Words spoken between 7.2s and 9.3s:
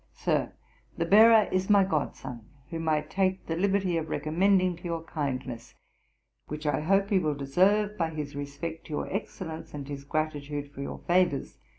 deserve by his respect to your